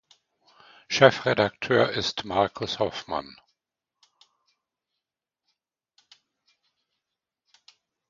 Chefredakteur 0.87 1.89
ist 1.91 2.25
Markus 2.25 2.79
Hofmann. 2.79 3.35